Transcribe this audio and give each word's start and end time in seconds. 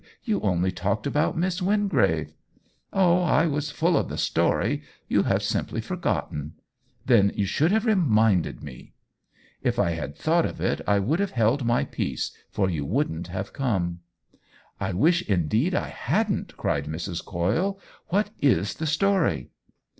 You 0.23 0.39
only 0.41 0.71
talked 0.71 1.05
about 1.05 1.37
Miss 1.37 1.61
Wingrave."" 1.61 2.33
Oh, 2.91 3.21
I 3.21 3.45
was 3.45 3.69
full 3.69 3.95
of 3.95 4.09
the 4.09 4.17
story— 4.17 4.81
you 5.07 5.21
have 5.21 5.43
simply 5.43 5.79
forgotten."" 5.79 6.53
Then 7.05 7.31
you 7.35 7.45
should 7.45 7.71
have 7.71 7.85
reminded 7.85 8.63
me 8.63 8.95
!""If 9.71 9.77
I 9.77 9.91
had 9.91 10.15
thought 10.15 10.47
of 10.47 10.59
it 10.59 10.81
I 10.87 10.97
would 10.97 11.19
have 11.19 11.29
held 11.37 11.65
my 11.65 11.85
peace, 11.85 12.35
for 12.49 12.67
you 12.67 12.83
wouldn't 12.83 13.27
have 13.27 13.53
come." 13.53 13.99
"I 14.79 14.91
wish, 14.91 15.21
indeed, 15.29 15.75
I 15.75 15.89
hadn't!" 15.89 16.57
cried 16.57 16.85
Mrs. 16.87 17.23
Coyle." 17.23 17.77
What 18.07 18.31
is 18.41 18.73
the 18.73 18.87
story 18.87 19.51